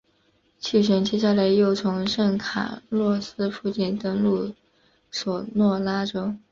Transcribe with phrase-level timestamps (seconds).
[0.57, 4.55] 气旋接下来又从圣卡洛斯附近登陆
[5.11, 6.33] 索诺拉州。